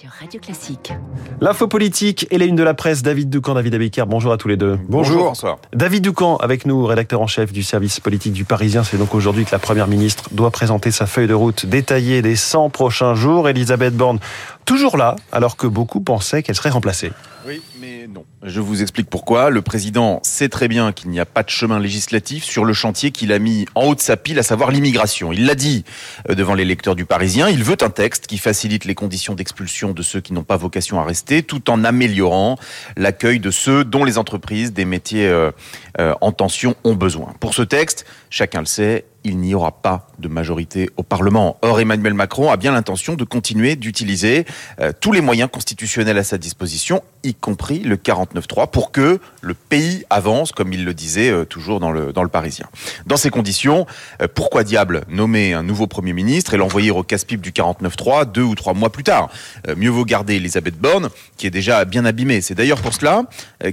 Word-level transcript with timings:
sur 0.00 0.10
Radio 0.10 0.38
Classique. 0.38 0.92
L'info 1.40 1.66
politique 1.66 2.28
et 2.30 2.38
les 2.38 2.46
une 2.46 2.54
de 2.54 2.62
la 2.62 2.74
presse, 2.74 3.02
David 3.02 3.30
Doucan, 3.30 3.54
David 3.54 3.74
Abiker, 3.74 4.04
bonjour 4.06 4.32
à 4.32 4.36
tous 4.36 4.46
les 4.46 4.56
deux. 4.56 4.78
Bonjour. 4.88 5.24
Bonsoir. 5.24 5.58
David 5.72 6.04
Doucan 6.04 6.36
avec 6.36 6.66
nous, 6.66 6.86
rédacteur 6.86 7.20
en 7.20 7.26
chef 7.26 7.52
du 7.52 7.64
service 7.64 7.98
politique 7.98 8.32
du 8.32 8.44
Parisien. 8.44 8.84
C'est 8.84 8.96
donc 8.96 9.12
aujourd'hui 9.16 9.44
que 9.44 9.50
la 9.50 9.58
Première 9.58 9.88
ministre 9.88 10.28
doit 10.30 10.52
présenter 10.52 10.92
sa 10.92 11.06
feuille 11.06 11.26
de 11.26 11.34
route 11.34 11.66
détaillée 11.66 12.22
des 12.22 12.36
100 12.36 12.70
prochains 12.70 13.16
jours. 13.16 13.48
Elisabeth 13.48 13.96
Borne, 13.96 14.20
toujours 14.68 14.98
là, 14.98 15.16
alors 15.32 15.56
que 15.56 15.66
beaucoup 15.66 16.02
pensaient 16.02 16.42
qu'elle 16.42 16.54
serait 16.54 16.68
remplacée. 16.68 17.10
Oui, 17.46 17.62
mais 17.80 18.06
non. 18.06 18.26
Je 18.42 18.60
vous 18.60 18.82
explique 18.82 19.08
pourquoi. 19.08 19.48
Le 19.48 19.62
président 19.62 20.20
sait 20.22 20.50
très 20.50 20.68
bien 20.68 20.92
qu'il 20.92 21.08
n'y 21.08 21.18
a 21.18 21.24
pas 21.24 21.42
de 21.42 21.48
chemin 21.48 21.80
législatif 21.80 22.44
sur 22.44 22.66
le 22.66 22.74
chantier 22.74 23.10
qu'il 23.10 23.32
a 23.32 23.38
mis 23.38 23.64
en 23.74 23.84
haut 23.84 23.94
de 23.94 24.00
sa 24.00 24.18
pile, 24.18 24.38
à 24.38 24.42
savoir 24.42 24.70
l'immigration. 24.70 25.32
Il 25.32 25.46
l'a 25.46 25.54
dit 25.54 25.86
euh, 26.28 26.34
devant 26.34 26.52
les 26.52 26.66
lecteurs 26.66 26.96
du 26.96 27.06
Parisien. 27.06 27.48
Il 27.48 27.64
veut 27.64 27.78
un 27.80 27.88
texte 27.88 28.26
qui 28.26 28.36
facilite 28.36 28.84
les 28.84 28.94
conditions 28.94 29.34
d'expulsion 29.34 29.92
de 29.92 30.02
ceux 30.02 30.20
qui 30.20 30.34
n'ont 30.34 30.44
pas 30.44 30.58
vocation 30.58 31.00
à 31.00 31.04
rester, 31.04 31.42
tout 31.42 31.70
en 31.70 31.82
améliorant 31.82 32.58
l'accueil 32.98 33.40
de 33.40 33.50
ceux 33.50 33.84
dont 33.84 34.04
les 34.04 34.18
entreprises 34.18 34.74
des 34.74 34.84
métiers 34.84 35.28
euh, 35.28 35.50
euh, 35.98 36.12
en 36.20 36.32
tension 36.32 36.74
ont 36.84 36.94
besoin. 36.94 37.32
Pour 37.40 37.54
ce 37.54 37.62
texte, 37.62 38.04
chacun 38.28 38.60
le 38.60 38.66
sait, 38.66 39.06
il 39.24 39.38
n'y 39.38 39.54
aura 39.54 39.82
pas 39.82 40.06
de 40.18 40.28
majorité 40.28 40.90
au 40.96 41.02
Parlement. 41.02 41.56
Or, 41.62 41.80
Emmanuel 41.80 42.14
Macron 42.14 42.50
a 42.50 42.56
bien 42.56 42.72
l'intention 42.72 43.14
de 43.14 43.24
continuer 43.24 43.76
d'utiliser 43.76 44.44
euh, 44.80 44.92
tous 44.98 45.12
les 45.12 45.20
moyens 45.20 45.50
constitutionnels 45.50 46.18
à 46.18 46.24
sa 46.24 46.38
disposition, 46.38 47.02
y 47.24 47.34
compris 47.34 47.80
le 47.80 47.96
49-3, 47.96 48.70
pour 48.70 48.92
que 48.92 49.20
le 49.40 49.54
pays 49.54 50.04
avance, 50.10 50.52
comme 50.52 50.72
il 50.72 50.84
le 50.84 50.94
disait 50.94 51.30
euh, 51.30 51.44
toujours 51.44 51.80
dans 51.80 51.90
le, 51.90 52.12
dans 52.12 52.26
Parisien. 52.28 52.66
Dans 53.06 53.16
ces 53.16 53.30
conditions, 53.30 53.86
euh, 54.20 54.28
pourquoi 54.32 54.64
diable 54.64 55.04
nommer 55.08 55.54
un 55.54 55.62
nouveau 55.62 55.86
Premier 55.86 56.12
ministre 56.12 56.54
et 56.54 56.56
l'envoyer 56.56 56.90
au 56.90 57.02
casse-pipe 57.02 57.40
du 57.40 57.52
49-3 57.52 58.30
deux 58.30 58.42
ou 58.42 58.54
trois 58.54 58.74
mois 58.74 58.90
plus 58.90 59.04
tard? 59.04 59.30
Mieux 59.76 59.90
vaut 59.90 60.04
garder 60.04 60.36
Elisabeth 60.36 60.78
Borne, 60.78 61.08
qui 61.36 61.46
est 61.46 61.50
déjà 61.50 61.84
bien 61.84 62.04
abîmée. 62.04 62.40
C'est 62.40 62.54
d'ailleurs 62.54 62.80
pour 62.80 62.92
cela 62.92 63.24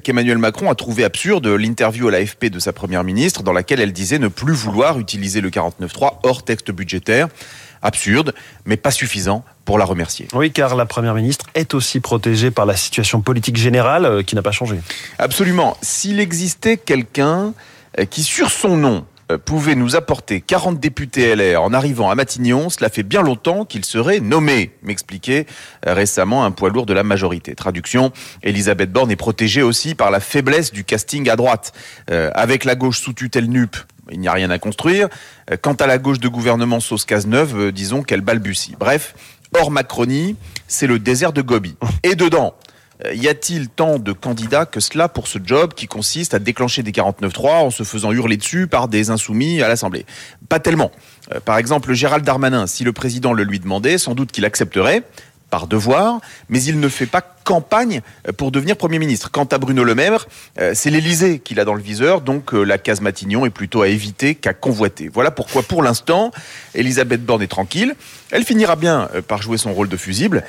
qu'Emmanuel 0.03 0.38
Macron 0.38 0.69
a 0.69 0.75
trouvé 0.75 1.03
absurde 1.03 1.47
l'interview 1.47 2.08
à 2.08 2.12
l'AFP 2.12 2.45
de 2.45 2.59
sa 2.59 2.73
Première 2.73 3.03
ministre, 3.03 3.44
dans 3.44 3.53
laquelle 3.53 3.80
elle 3.81 3.94
disait 3.94 4.19
ne 4.19 4.28
plus 4.28 4.53
vouloir 4.53 5.00
utiliser 5.00 5.41
le 5.41 5.50
49.3 5.50 6.19
hors 6.23 6.44
texte 6.44 6.72
budgétaire. 6.72 7.28
Absurde, 7.86 8.33
mais 8.66 8.78
pas 8.78 8.89
suffisant 8.89 9.45
pour 9.64 9.78
la 9.78 9.86
remercier. 9.86 10.28
Oui, 10.33 10.52
car 10.52 10.75
la 10.75 10.88
Première 10.88 11.14
ministre 11.14 11.45
est 11.53 11.75
aussi 11.75 12.00
protégée 12.00 12.50
par 12.50 12.66
la 12.66 12.75
situation 12.75 13.22
politique 13.22 13.58
générale 13.58 14.05
euh, 14.05 14.23
qui 14.23 14.33
n'a 14.33 14.41
pas 14.41 14.52
changé. 14.52 14.80
Absolument. 15.19 15.78
S'il 15.83 16.19
existait 16.19 16.78
quelqu'un 16.78 17.53
euh, 18.00 18.06
qui, 18.06 18.23
sur 18.23 18.50
son 18.50 18.75
nom, 18.75 19.06
euh, 19.31 19.38
pouvait 19.38 19.75
nous 19.75 19.95
apporter 19.95 20.41
40 20.41 20.80
députés 20.80 21.36
LR 21.36 21.61
en 21.61 21.73
arrivant 21.73 22.09
à 22.09 22.16
Matignon, 22.16 22.72
cela 22.72 22.89
fait 22.89 23.03
bien 23.03 23.22
longtemps 23.22 23.66
qu'il 23.66 23.86
serait 23.86 24.19
nommé, 24.19 24.72
m'expliquait 24.81 25.45
récemment 25.83 26.44
un 26.44 26.50
poids 26.50 26.72
lourd 26.72 26.88
de 26.88 26.94
la 26.94 27.03
majorité. 27.03 27.53
Traduction, 27.53 28.11
Elisabeth 28.41 28.91
Borne 28.91 29.11
est 29.11 29.16
protégée 29.16 29.61
aussi 29.61 29.94
par 29.94 30.09
la 30.09 30.19
faiblesse 30.19 30.72
du 30.72 30.83
casting 30.83 31.30
à 31.30 31.36
droite. 31.36 31.72
avec 32.08 32.66
la 32.66 32.75
gauche 32.75 33.00
sous 33.00 33.13
tutelle 33.13 33.50
NUP, 33.50 33.75
il 34.11 34.20
n'y 34.20 34.28
a 34.28 34.34
rien 34.34 34.50
à 34.50 34.59
construire. 34.59 35.08
Euh, 35.52 35.58
quant 35.59 35.73
à 35.73 35.88
la 35.88 35.98
gauche 35.98 36.20
de 36.20 36.28
gouvernement 36.28 36.80
sauce 36.80 37.06
Cazeneuve, 37.06 37.58
euh, 37.58 37.72
disons 37.72 38.03
qu'elle 38.03 38.22
balbutie. 38.22 38.75
Bref, 38.80 39.16
hors 39.53 39.72
Macronie, 39.72 40.36
c'est 40.67 40.88
le 40.88 41.00
désert 41.00 41.34
de 41.34 41.42
Gobi. 41.42 41.75
Et 42.03 42.16
dedans, 42.16 42.56
euh, 43.06 43.14
y 43.14 43.28
a-t-il 43.28 43.70
tant 43.70 44.00
de 44.00 44.12
candidats 44.12 44.66
que 44.66 44.80
cela 44.80 45.09
pour 45.09 45.28
ce 45.28 45.39
job 45.44 45.73
qui 45.73 45.88
consiste 45.88 46.34
à 46.34 46.39
déclencher 46.39 46.84
des 46.84 46.92
49.3 46.92 47.47
en 47.66 47.70
se 47.72 47.84
faisant 47.84 48.12
hurler 48.12 48.38
dessus 48.38 48.67
par 48.67 48.88
des 48.88 49.09
insoumis 49.09 49.62
à 49.62 49.67
l'Assemblée? 49.67 50.06
Pas 50.50 50.59
tellement. 50.59 50.92
Par 51.44 51.58
exemple, 51.58 51.94
Gérald 51.94 52.23
Darmanin, 52.23 52.67
si 52.67 52.84
le 52.84 52.94
président 52.94 53.34
le 53.34 53.44
lui 53.44 53.59
demandait, 53.59 53.97
sans 53.97 54.14
doute 54.14 54.31
qu'il 54.31 54.45
accepterait, 54.45 55.02
par 55.50 55.67
devoir, 55.67 56.19
mais 56.50 56.62
il 56.64 56.80
ne 56.80 56.88
fait 56.88 57.06
pas 57.06 57.34
campagne 57.45 58.01
pour 58.38 58.51
devenir 58.51 58.75
Premier 58.75 58.99
ministre. 58.99 59.31
Quant 59.31 59.45
à 59.45 59.57
Bruno 59.57 59.85
Le 59.85 59.95
Maire, 59.95 60.27
euh, 60.59 60.71
c'est 60.75 60.89
l'Élysée 60.89 61.39
qu'il 61.39 61.59
a 61.59 61.65
dans 61.65 61.75
le 61.75 61.81
viseur, 61.81 62.19
donc 62.21 62.53
euh, 62.53 62.63
la 62.63 62.77
case 62.77 62.99
Matignon 62.99 63.45
est 63.45 63.51
plutôt 63.51 63.83
à 63.83 63.88
éviter 63.88 64.35
qu'à 64.35 64.53
convoiter. 64.53 65.09
Voilà 65.13 65.31
pourquoi, 65.31 65.63
pour 65.63 65.84
l'instant, 65.84 66.31
Elisabeth 66.73 67.23
Borne 67.23 67.44
est 67.44 67.47
tranquille. 67.47 67.95
Elle 68.31 68.44
finira 68.44 68.75
bien 68.75 69.07
euh, 69.16 69.22
par 69.22 69.41
jouer 69.41 69.57
son 69.57 69.73
rôle 69.73 69.88
de 69.88 69.95
fusible, 69.95 70.44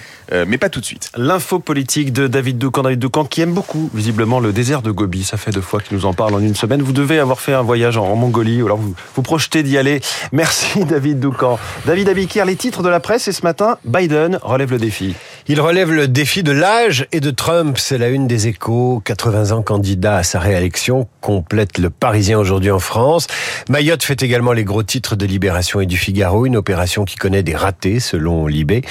mais 0.46 0.58
pas 0.58 0.70
tout 0.70 0.80
de 0.80 0.84
suite. 0.84 1.10
L'info 1.16 1.58
politique 1.58 2.12
de 2.12 2.26
David 2.26 2.58
Doucan, 2.58 2.82
David 2.82 2.98
Doucan 2.98 3.24
qui 3.26 3.42
aime 3.42 3.52
beaucoup, 3.52 3.90
visiblement, 3.92 4.40
le 4.40 4.52
désert 4.52 4.80
de 4.80 4.90
Gobi. 4.90 5.22
Ça 5.22 5.36
fait 5.36 5.50
deux 5.50 5.60
fois 5.60 5.80
qu'il 5.80 5.96
nous 5.96 6.06
en 6.06 6.14
parle 6.14 6.34
en 6.34 6.40
une 6.40 6.54
semaine. 6.54 6.80
Vous 6.80 6.92
devez 6.92 7.18
avoir 7.18 7.40
fait 7.40 7.52
un 7.52 7.62
voyage 7.62 7.98
en 7.98 8.16
Mongolie, 8.16 8.62
ou 8.62 8.66
alors 8.66 8.78
vous 8.78 8.94
vous 9.14 9.22
projetez 9.22 9.62
d'y 9.62 9.76
aller. 9.76 10.00
Merci 10.32 10.84
David 10.86 11.20
Doucan. 11.20 11.58
David 11.84 12.08
Abikir, 12.08 12.46
les 12.46 12.56
titres 12.56 12.82
de 12.82 12.88
la 12.88 13.00
presse, 13.00 13.28
et 13.28 13.32
ce 13.32 13.42
matin, 13.42 13.76
Biden 13.84 14.38
relève 14.42 14.70
le 14.70 14.78
défi. 14.78 15.14
Il 15.48 15.60
relève 15.60 15.92
le 15.92 16.08
défi 16.08 16.42
de 16.42 16.50
l'âge 16.50 17.06
et 17.12 17.20
de 17.20 17.30
Trump. 17.30 17.78
C'est 17.78 17.98
la 17.98 18.08
une 18.08 18.26
des 18.26 18.48
échos. 18.48 19.00
80 19.04 19.52
ans 19.52 19.62
candidat 19.62 20.16
à 20.16 20.22
sa 20.24 20.40
réélection 20.40 21.06
complète 21.20 21.78
le 21.78 21.88
Parisien 21.88 22.36
aujourd'hui 22.36 22.72
en 22.72 22.80
France. 22.80 23.28
Mayotte 23.68 24.02
fait 24.02 24.20
également 24.24 24.52
les 24.52 24.64
gros 24.64 24.82
titres 24.82 25.14
de 25.14 25.24
Libération 25.24 25.80
et 25.80 25.86
du 25.86 25.96
Figaro. 25.96 26.46
Une 26.46 26.56
opération 26.56 27.04
qui 27.04 27.14
connaît 27.14 27.44
des 27.44 27.54
ratés 27.54 28.00
selon 28.00 28.48
Libé. 28.48 28.82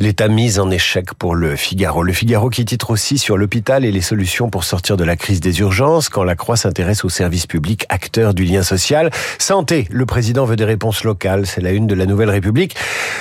L'État 0.00 0.28
mise 0.28 0.58
en 0.58 0.70
échec 0.70 1.14
pour 1.14 1.34
le 1.34 1.56
Figaro. 1.56 2.02
Le 2.02 2.12
Figaro 2.12 2.50
qui 2.50 2.66
titre 2.66 2.90
aussi 2.90 3.16
sur 3.16 3.38
l'hôpital 3.38 3.82
et 3.82 3.90
les 3.90 4.02
solutions 4.02 4.50
pour 4.50 4.64
sortir 4.64 4.98
de 4.98 5.04
la 5.04 5.16
crise 5.16 5.40
des 5.40 5.60
urgences 5.60 6.10
quand 6.10 6.24
la 6.24 6.34
Croix 6.34 6.58
s'intéresse 6.58 7.06
aux 7.06 7.10
services 7.10 7.46
publics, 7.46 7.86
acteurs 7.88 8.34
du 8.34 8.44
lien 8.44 8.62
social. 8.62 9.10
Santé. 9.38 9.88
Le 9.90 10.04
président 10.04 10.44
veut 10.44 10.56
des 10.56 10.66
réponses 10.66 11.04
locales. 11.04 11.46
C'est 11.46 11.62
la 11.62 11.70
une 11.70 11.86
de 11.86 11.94
la 11.94 12.04
Nouvelle 12.04 12.30
République. 12.30 12.76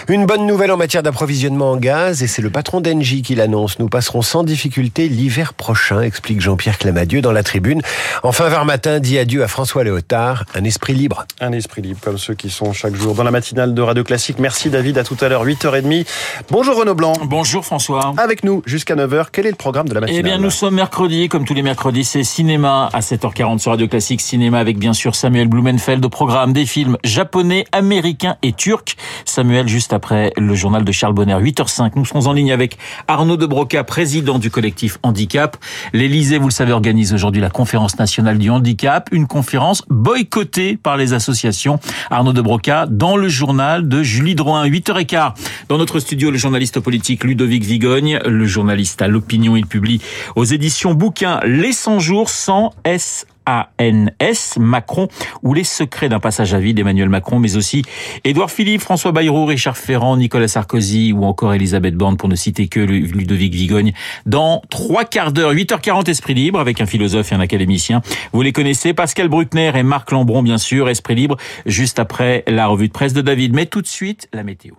Une 0.10 0.26
bonne 0.26 0.46
nouvelle 0.46 0.74
en 0.74 0.78
matière 0.78 1.04
d'approvisionnement 1.04 1.72
en 1.72 1.78
gaz 1.78 2.22
et 2.22 2.28
c'est 2.28 2.42
le 2.42 2.50
patron 2.50 2.81
d'Engie 2.82 3.22
qui 3.22 3.36
l'annonce. 3.36 3.80
Nous 3.80 3.88
passerons 3.88 4.22
sans 4.22 4.44
difficulté 4.44 5.08
l'hiver 5.08 5.54
prochain, 5.54 6.02
explique 6.02 6.42
Jean-Pierre 6.42 6.78
Clamadieu 6.78 7.22
dans 7.22 7.32
la 7.32 7.44
tribune. 7.44 7.82
Enfin, 8.24 8.50
vers 8.50 8.66
matin, 8.66 9.00
dit 9.00 9.18
adieu 9.18 9.44
à 9.44 9.48
François 9.48 9.84
Léotard, 9.84 10.46
un 10.56 10.64
esprit 10.64 10.94
libre. 10.94 11.26
Un 11.40 11.52
esprit 11.52 11.82
libre, 11.82 12.00
comme 12.02 12.18
ceux 12.18 12.34
qui 12.34 12.50
sont 12.50 12.74
chaque 12.74 12.96
jour 12.96 13.16
dans 13.16 13.24
la 13.24 13.32
matinale 13.32 13.74
de 13.74 13.82
Radio 13.82 14.04
Classique. 14.04 14.40
Merci 14.40 14.70
David, 14.70 14.98
à 14.98 15.04
tout 15.04 15.18
à 15.22 15.30
l'heure, 15.30 15.46
8h30. 15.46 16.06
Bonjour 16.50 16.78
Renaud 16.78 16.96
Blanc. 16.96 17.14
Bonjour 17.24 17.64
François. 17.64 18.14
Avec 18.18 18.44
nous 18.44 18.62
jusqu'à 18.66 18.96
9h, 18.96 19.28
quel 19.32 19.46
est 19.46 19.52
le 19.52 19.56
programme 19.56 19.88
de 19.88 19.94
la 19.94 20.02
matinale 20.02 20.20
Eh 20.20 20.24
bien, 20.24 20.38
nous 20.38 20.50
sommes 20.50 20.76
mercredi, 20.76 21.30
comme 21.30 21.46
tous 21.46 21.54
les 21.54 21.64
mercredis, 21.64 22.04
c'est 22.04 22.24
cinéma 22.24 22.90
à 22.94 23.00
7h40 23.00 23.60
sur 23.60 23.72
Radio 23.72 23.88
Classique. 23.88 24.22
Cinéma 24.22 24.60
avec 24.60 24.78
bien 24.78 24.94
sûr 24.94 25.16
Samuel 25.16 25.48
Blumenfeld 25.48 26.04
au 26.04 26.10
programme 26.10 26.54
des 26.54 26.66
films 26.66 26.98
japonais, 27.04 27.66
américains 27.72 28.38
et 28.42 28.54
turcs. 28.54 28.96
Samuel, 29.26 29.68
juste 29.68 29.94
après 29.94 30.32
le 30.38 30.56
journal 30.56 30.84
de 30.84 30.92
Charles 30.92 31.14
Bonner, 31.14 31.36
8h05. 31.36 31.92
Nous 31.96 32.06
serons 32.06 32.28
en 32.28 32.34
ligne 32.34 32.52
avec 32.52 32.71
Arnaud 33.08 33.38
de 33.38 33.46
Broca, 33.46 33.84
président 33.84 34.40
du 34.40 34.50
collectif 34.50 34.98
Handicap. 35.04 35.58
L'Élysée, 35.94 36.38
vous 36.38 36.48
le 36.48 36.54
savez, 36.54 36.72
organise 36.72 37.14
aujourd'hui 37.14 37.42
la 37.42 37.50
conférence 37.50 37.98
nationale 37.98 38.38
du 38.38 38.50
handicap, 38.50 39.10
une 39.12 39.28
conférence 39.28 39.84
boycottée 39.90 40.78
par 40.78 40.98
les 40.98 41.14
associations. 41.14 41.80
Arnaud 42.10 42.34
de 42.34 42.42
Broca 42.42 42.86
dans 42.90 43.18
le 43.18 43.30
journal 43.30 43.88
de 43.88 44.04
Julie 44.04 44.36
Drouin, 44.36 44.68
8h15. 44.68 45.34
Dans 45.70 45.78
notre 45.78 46.00
studio, 46.00 46.32
le 46.32 46.38
journaliste 46.38 46.80
politique 46.80 47.24
Ludovic 47.24 47.64
Vigogne, 47.64 48.20
le 48.26 48.46
journaliste 48.46 49.02
à 49.02 49.08
l'opinion, 49.08 49.56
il 49.56 49.66
publie 49.66 50.02
aux 50.36 50.46
éditions 50.46 50.94
bouquins 50.94 51.40
Les 51.46 51.74
100 51.74 52.00
jours 52.00 52.30
sans 52.30 52.72
S 52.84 53.26
ANS, 53.46 54.58
Macron, 54.60 55.08
ou 55.44 55.54
les 55.54 55.64
secrets 55.64 56.10
d'un 56.10 56.20
passage 56.20 56.54
à 56.54 56.60
vide 56.60 56.78
d'Emmanuel 56.78 57.10
Macron, 57.10 57.40
mais 57.40 57.58
aussi 57.58 57.84
Édouard 58.24 58.52
Philippe, 58.52 58.82
François 58.82 59.12
Bayrou, 59.12 59.46
Richard 59.46 59.78
Ferrand, 59.78 60.18
Nicolas 60.18 60.48
Sarkozy 60.48 61.14
ou 61.14 61.24
encore 61.26 61.54
Elisabeth 61.54 61.96
Borne, 61.96 62.18
pour 62.18 62.30
ne 62.30 62.36
citer 62.36 62.68
que 62.68 62.80
Ludovic 62.80 63.54
Vigogne, 63.54 63.94
dans 64.26 64.62
trois 64.70 65.06
quarts 65.06 65.32
d'heure, 65.32 65.54
8h40 65.54 66.10
Esprit 66.10 66.34
Libre, 66.34 66.60
avec 66.60 66.82
un 66.82 66.86
philosophe 66.86 67.32
et 67.32 67.36
un 67.36 67.40
académicien. 67.40 68.02
Vous 68.34 68.42
les 68.42 68.52
connaissez, 68.52 68.94
Pascal 68.94 69.28
Bruckner 69.28 69.72
et 69.76 69.84
Marc 69.84 70.12
Lambron, 70.12 70.44
bien 70.44 70.58
sûr, 70.58 70.90
Esprit 70.90 71.16
Libre, 71.16 71.38
juste 71.66 72.00
après 72.00 72.44
la 72.48 72.68
revue 72.68 72.88
de 72.88 72.94
presse 72.94 73.14
de 73.14 73.22
David. 73.22 73.54
Mais 73.54 73.66
tout 73.66 73.82
de 73.82 73.88
suite, 73.88 74.28
la 74.34 74.44
météo. 74.44 74.74